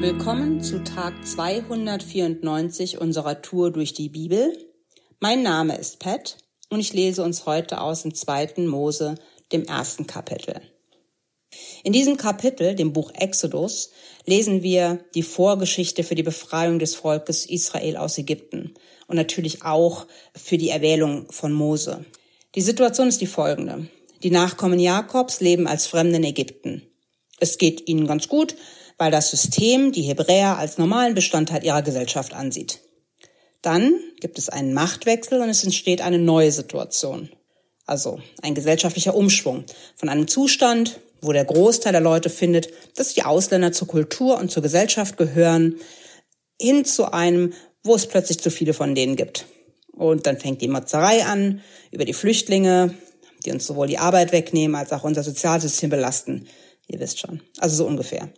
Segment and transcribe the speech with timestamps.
[0.00, 4.56] Willkommen zu Tag 294 unserer Tour durch die Bibel.
[5.20, 6.38] Mein Name ist Pat
[6.70, 9.16] und ich lese uns heute aus dem zweiten Mose,
[9.52, 10.62] dem ersten Kapitel.
[11.84, 13.90] In diesem Kapitel, dem Buch Exodus,
[14.24, 18.72] lesen wir die Vorgeschichte für die Befreiung des Volkes Israel aus Ägypten
[19.06, 22.06] und natürlich auch für die Erwählung von Mose.
[22.54, 23.86] Die Situation ist die folgende.
[24.22, 26.86] Die Nachkommen Jakobs leben als Fremde in Ägypten.
[27.38, 28.56] Es geht ihnen ganz gut,
[29.00, 32.80] weil das System die Hebräer als normalen Bestandteil ihrer Gesellschaft ansieht.
[33.62, 37.30] Dann gibt es einen Machtwechsel und es entsteht eine neue Situation.
[37.86, 39.64] Also ein gesellschaftlicher Umschwung
[39.96, 44.50] von einem Zustand, wo der Großteil der Leute findet, dass die Ausländer zur Kultur und
[44.50, 45.76] zur Gesellschaft gehören,
[46.60, 49.46] hin zu einem, wo es plötzlich zu viele von denen gibt.
[49.92, 52.94] Und dann fängt die Motzerei an über die Flüchtlinge,
[53.46, 56.48] die uns sowohl die Arbeit wegnehmen als auch unser Sozialsystem belasten.
[56.86, 57.40] Ihr wisst schon.
[57.60, 58.28] Also so ungefähr.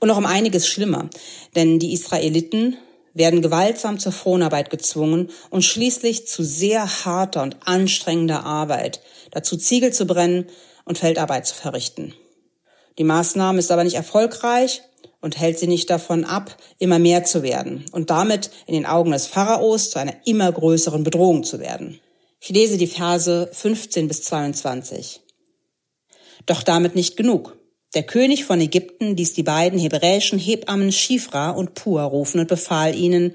[0.00, 1.08] Und noch um einiges schlimmer,
[1.54, 2.76] denn die Israeliten
[3.14, 9.00] werden gewaltsam zur Fronarbeit gezwungen und schließlich zu sehr harter und anstrengender Arbeit,
[9.30, 10.46] dazu Ziegel zu brennen
[10.84, 12.14] und Feldarbeit zu verrichten.
[12.98, 14.82] Die Maßnahme ist aber nicht erfolgreich
[15.20, 19.12] und hält sie nicht davon ab, immer mehr zu werden und damit in den Augen
[19.12, 22.00] des Pharaos zu einer immer größeren Bedrohung zu werden.
[22.40, 25.22] Ich lese die Verse 15 bis 22.
[26.44, 27.56] Doch damit nicht genug.
[27.94, 32.94] Der König von Ägypten ließ die beiden hebräischen Hebammen Schifra und Pur rufen und befahl
[32.96, 33.34] ihnen,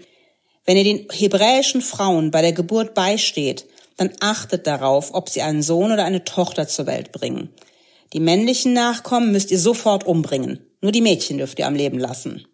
[0.66, 3.66] wenn ihr den hebräischen Frauen bei der Geburt beisteht,
[3.96, 7.50] dann achtet darauf, ob sie einen Sohn oder eine Tochter zur Welt bringen.
[8.14, 12.46] Die männlichen Nachkommen müsst ihr sofort umbringen, nur die Mädchen dürft ihr am Leben lassen.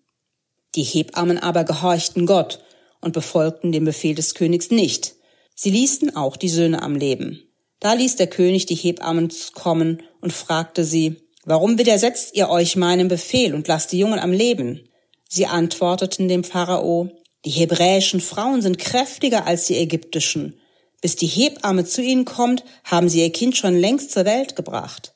[0.76, 2.60] Die Hebammen aber gehorchten Gott
[3.02, 5.16] und befolgten den Befehl des Königs nicht.
[5.56, 7.42] Sie ließen auch die Söhne am Leben.
[7.80, 13.08] Da ließ der König die Hebammen kommen und fragte sie, Warum widersetzt ihr euch meinem
[13.08, 14.90] Befehl und lasst die Jungen am Leben?
[15.30, 17.10] Sie antworteten dem Pharao,
[17.46, 20.60] die hebräischen Frauen sind kräftiger als die ägyptischen.
[21.02, 25.14] Bis die Hebamme zu ihnen kommt, haben sie ihr Kind schon längst zur Welt gebracht.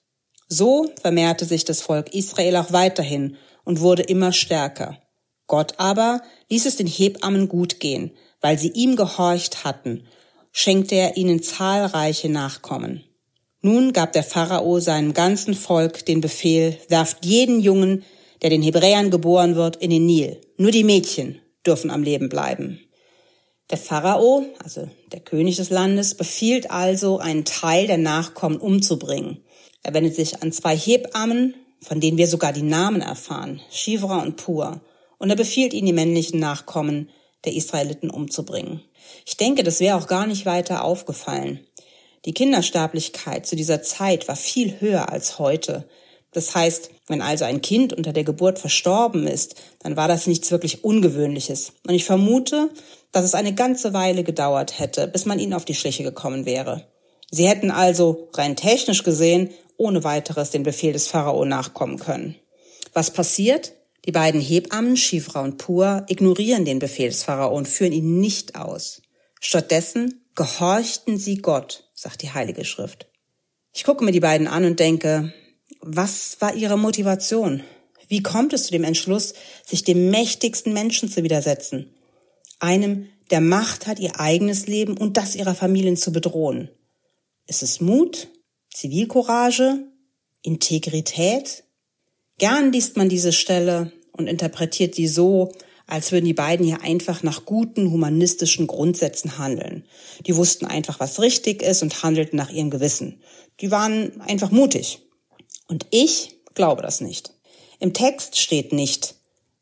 [0.48, 5.02] So vermehrte sich das Volk Israel auch weiterhin und wurde immer stärker.
[5.48, 10.06] Gott aber ließ es den Hebammen gut gehen, weil sie ihm gehorcht hatten,
[10.52, 13.04] schenkte er ihnen zahlreiche Nachkommen.
[13.62, 18.06] Nun gab der Pharao seinem ganzen Volk den Befehl, werft jeden Jungen,
[18.42, 20.40] der den Hebräern geboren wird, in den Nil.
[20.58, 22.80] Nur die Mädchen dürfen am Leben bleiben.
[23.70, 29.44] Der Pharao, also der König des Landes, befiehlt also, einen Teil der Nachkommen umzubringen.
[29.84, 34.38] Er wendet sich an zwei Hebammen, von denen wir sogar die Namen erfahren, Shivra und
[34.38, 34.82] Pur,
[35.18, 37.10] und er befiehlt ihnen, die männlichen Nachkommen
[37.46, 38.82] der Israeliten umzubringen.
[39.26, 41.60] Ich denke, das wäre auch gar nicht weiter aufgefallen.
[42.26, 45.88] Die Kindersterblichkeit zu dieser Zeit war viel höher als heute.
[46.32, 50.52] Das heißt, wenn also ein Kind unter der Geburt verstorben ist, dann war das nichts
[50.52, 51.74] wirklich Ungewöhnliches.
[51.88, 52.70] Und ich vermute,
[53.12, 56.88] dass es eine ganze Weile gedauert hätte, bis man ihnen auf die Schliche gekommen wäre.
[57.32, 62.36] Sie hätten also, rein technisch gesehen, ohne weiteres den Befehl des Pharao nachkommen können.
[62.94, 63.74] Was passiert?
[64.06, 68.56] Die beiden Hebammen, Schifra und Pur, ignorieren den Befehl des Pharao und führen ihn nicht
[68.56, 69.02] aus.
[69.40, 73.08] Stattdessen gehorchten sie Gott sagt die Heilige Schrift.
[73.74, 75.34] Ich gucke mir die beiden an und denke,
[75.82, 77.64] was war ihre Motivation?
[78.08, 79.34] Wie kommt es zu dem Entschluss,
[79.66, 81.94] sich dem mächtigsten Menschen zu widersetzen?
[82.60, 86.70] Einem, der Macht hat, ihr eigenes Leben und das ihrer Familien zu bedrohen.
[87.46, 88.28] Ist es Mut,
[88.74, 89.84] Zivilcourage,
[90.42, 91.64] Integrität?
[92.38, 95.52] Gern liest man diese Stelle und interpretiert sie so,
[95.90, 99.86] als würden die beiden hier einfach nach guten humanistischen Grundsätzen handeln.
[100.26, 103.22] Die wussten einfach, was richtig ist und handelten nach ihrem Gewissen.
[103.60, 105.00] Die waren einfach mutig.
[105.68, 107.34] Und ich glaube das nicht.
[107.80, 109.16] Im Text steht nicht,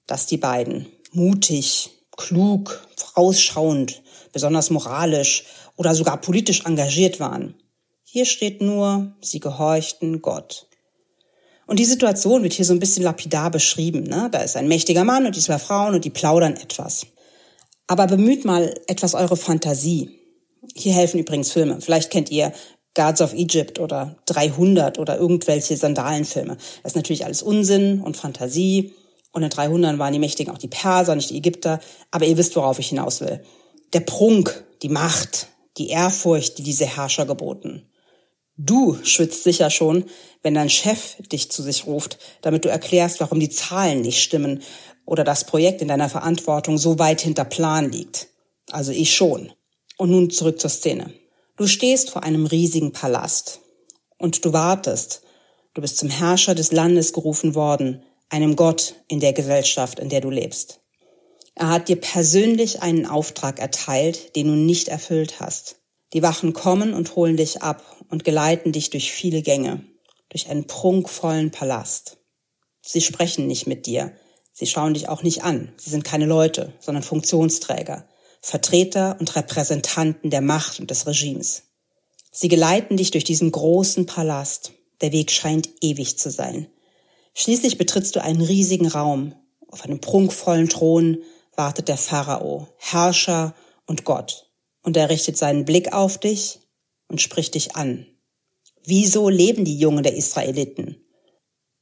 [0.05, 4.01] dass die beiden mutig, klug, vorausschauend,
[4.33, 5.45] besonders moralisch
[5.77, 7.55] oder sogar politisch engagiert waren.
[8.03, 10.66] Hier steht nur, sie gehorchten Gott.
[11.67, 14.03] Und die Situation wird hier so ein bisschen lapidar beschrieben.
[14.03, 14.29] Ne?
[14.31, 17.05] Da ist ein mächtiger Mann und die zwei Frauen und die plaudern etwas.
[17.87, 20.09] Aber bemüht mal etwas eure Fantasie.
[20.75, 21.79] Hier helfen übrigens Filme.
[21.81, 22.53] Vielleicht kennt ihr
[22.95, 26.55] Guards of Egypt oder 300 oder irgendwelche Sandalenfilme.
[26.55, 28.93] Das ist natürlich alles Unsinn und Fantasie.
[29.33, 31.79] Und in 300 waren die Mächtigen auch die Perser, nicht die Ägypter.
[32.11, 33.43] Aber ihr wisst, worauf ich hinaus will.
[33.93, 35.47] Der Prunk, die Macht,
[35.77, 37.83] die Ehrfurcht, die diese Herrscher geboten.
[38.57, 40.05] Du schwitzt sicher schon,
[40.41, 44.63] wenn dein Chef dich zu sich ruft, damit du erklärst, warum die Zahlen nicht stimmen
[45.05, 48.27] oder das Projekt in deiner Verantwortung so weit hinter Plan liegt.
[48.71, 49.51] Also ich schon.
[49.97, 51.13] Und nun zurück zur Szene.
[51.55, 53.61] Du stehst vor einem riesigen Palast
[54.17, 55.21] und du wartest.
[55.75, 60.21] Du bist zum Herrscher des Landes gerufen worden, einem Gott in der Gesellschaft, in der
[60.21, 60.81] du lebst.
[61.53, 65.77] Er hat dir persönlich einen Auftrag erteilt, den du nicht erfüllt hast.
[66.13, 69.83] Die Wachen kommen und holen dich ab und geleiten dich durch viele Gänge,
[70.29, 72.17] durch einen prunkvollen Palast.
[72.81, 74.13] Sie sprechen nicht mit dir,
[74.53, 78.07] sie schauen dich auch nicht an, sie sind keine Leute, sondern Funktionsträger,
[78.41, 81.63] Vertreter und Repräsentanten der Macht und des Regimes.
[82.31, 84.71] Sie geleiten dich durch diesen großen Palast.
[85.01, 86.67] Der Weg scheint ewig zu sein.
[87.33, 89.35] Schließlich betrittst du einen riesigen Raum.
[89.69, 91.17] Auf einem prunkvollen Thron
[91.55, 93.53] wartet der Pharao, Herrscher
[93.85, 94.46] und Gott.
[94.87, 96.61] Und er richtet seinen Blick auf dich
[97.09, 98.05] und spricht dich an.
[98.85, 101.03] Wieso leben die Jungen der Israeliten?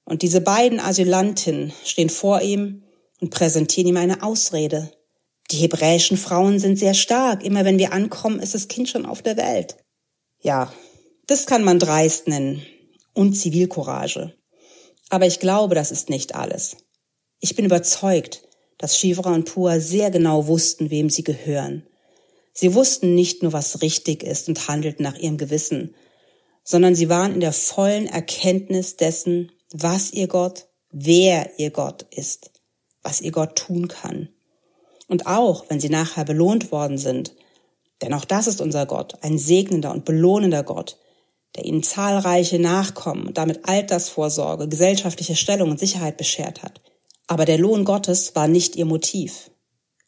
[0.05, 2.81] Und diese beiden Asylantinnen stehen vor ihm
[3.21, 4.91] und präsentieren ihm eine Ausrede.
[5.51, 7.45] Die hebräischen Frauen sind sehr stark.
[7.45, 9.77] Immer wenn wir ankommen, ist das Kind schon auf der Welt.
[10.41, 10.73] Ja,
[11.27, 12.65] das kann man dreist nennen
[13.13, 14.35] und Zivilcourage.
[15.11, 16.77] Aber ich glaube, das ist nicht alles.
[17.39, 18.41] Ich bin überzeugt,
[18.79, 21.85] dass Shivra und Pua sehr genau wussten, wem sie gehören.
[22.57, 25.93] Sie wussten nicht nur, was richtig ist und handelten nach ihrem Gewissen,
[26.63, 32.51] sondern sie waren in der vollen Erkenntnis dessen, was ihr Gott, wer ihr Gott ist,
[33.03, 34.29] was ihr Gott tun kann.
[35.07, 37.35] Und auch wenn sie nachher belohnt worden sind,
[38.01, 40.97] denn auch das ist unser Gott, ein segnender und belohnender Gott,
[41.55, 46.81] der ihnen zahlreiche Nachkommen und damit Altersvorsorge, gesellschaftliche Stellung und Sicherheit beschert hat.
[47.27, 49.51] Aber der Lohn Gottes war nicht ihr Motiv.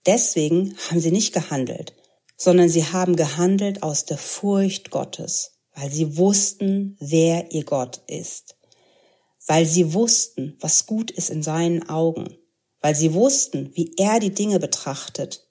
[0.05, 1.93] Deswegen haben sie nicht gehandelt,
[2.37, 8.55] sondern sie haben gehandelt aus der Furcht Gottes, weil sie wussten, wer ihr Gott ist,
[9.47, 12.37] weil sie wussten, was gut ist in seinen Augen,
[12.79, 15.47] weil sie wussten, wie er die Dinge betrachtet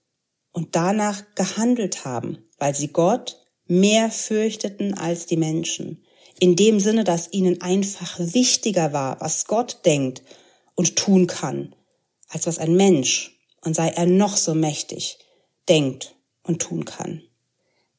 [0.53, 3.37] und danach gehandelt haben, weil sie Gott
[3.67, 6.05] mehr fürchteten als die Menschen.
[6.39, 10.23] In dem Sinne, dass ihnen einfach wichtiger war, was Gott denkt
[10.77, 11.75] und tun kann,
[12.29, 15.19] als was ein Mensch, und sei er noch so mächtig,
[15.69, 16.16] denkt
[16.47, 17.23] und tun kann.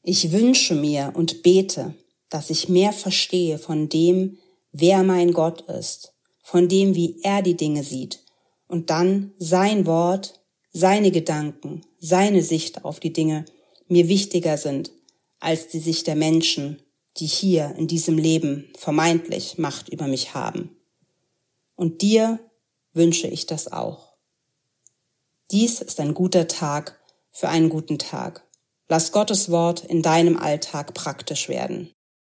[0.02, 1.94] Ich wünsche mir und bete,
[2.28, 4.38] dass ich mehr verstehe von dem,
[4.72, 8.20] wer mein Gott ist, von dem, wie er die Dinge sieht,
[8.66, 10.40] und dann sein Wort
[10.72, 13.44] seine Gedanken, seine Sicht auf die Dinge
[13.88, 14.92] mir wichtiger sind
[15.40, 16.82] als die Sicht der Menschen,
[17.16, 20.76] die hier in diesem Leben vermeintlich Macht über mich haben.
[21.74, 22.38] Und dir
[22.92, 24.14] wünsche ich das auch.
[25.50, 27.00] Dies ist ein guter Tag
[27.30, 28.46] für einen guten Tag.
[28.88, 31.92] Lass Gottes Wort in deinem Alltag praktisch werden.